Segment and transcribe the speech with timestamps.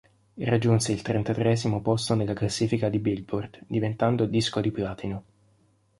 [0.33, 5.23] Raggiunse il trentatreesimo posto nella classifica di "Billboard", diventando disco di platino.